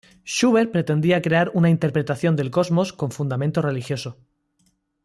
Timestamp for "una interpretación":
1.53-2.35